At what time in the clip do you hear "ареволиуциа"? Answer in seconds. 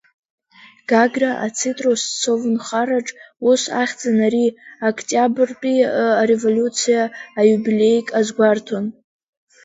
6.21-7.03